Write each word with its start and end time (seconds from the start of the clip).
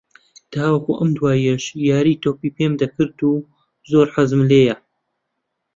تاوەکو 0.53 0.91
ئەم 0.99 1.09
دواییەش 1.17 1.63
یاری 1.89 2.19
تۆپی 2.23 2.53
پێم 2.57 2.73
دەکرد 2.81 3.19
و 3.29 3.33
زۆرم 3.89 4.11
حەز 4.15 4.31
لێییە 4.49 4.75